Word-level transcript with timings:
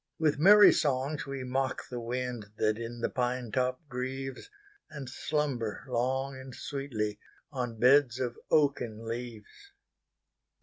With 0.17 0.39
merry 0.39 0.71
songs 0.73 1.27
we 1.27 1.43
mock 1.43 1.87
the 1.87 1.97
windThat 2.01 2.79
in 2.79 3.01
the 3.01 3.07
pine 3.11 3.51
top 3.51 3.87
grieves, 3.87 4.49
And 4.89 5.07
slumber 5.07 5.83
long 5.87 6.33
and 6.35 6.55
sweetlyOn 6.55 7.79
beds 7.79 8.19
of 8.19 8.35
oaken 8.49 9.05
leaves. 9.07 9.73